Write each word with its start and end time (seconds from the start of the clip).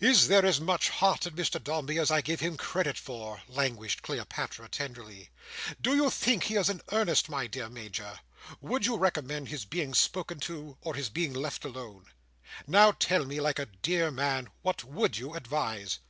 "Is 0.00 0.28
there 0.28 0.44
as 0.44 0.60
much 0.60 0.90
Heart 0.90 1.26
in 1.28 1.34
Mr 1.36 1.52
Dombey 1.64 1.98
as 1.98 2.10
I 2.10 2.20
gave 2.20 2.40
him 2.40 2.58
credit 2.58 2.98
for?" 2.98 3.40
languished 3.48 4.02
Cleopatra 4.02 4.68
tenderly. 4.68 5.30
"Do 5.80 5.94
you 5.96 6.10
think 6.10 6.42
he 6.42 6.56
is 6.56 6.68
in 6.68 6.82
earnest, 6.92 7.30
my 7.30 7.46
dear 7.46 7.70
Major? 7.70 8.20
Would 8.60 8.84
you 8.84 8.98
recommend 8.98 9.48
his 9.48 9.64
being 9.64 9.94
spoken 9.94 10.38
to, 10.40 10.76
or 10.82 10.94
his 10.96 11.08
being 11.08 11.32
left 11.32 11.64
alone? 11.64 12.04
Now 12.66 12.92
tell 12.92 13.24
me, 13.24 13.40
like 13.40 13.58
a 13.58 13.68
dear 13.80 14.10
man, 14.10 14.50
what 14.60 14.84
would 14.84 15.16
you 15.16 15.32
advise." 15.34 16.00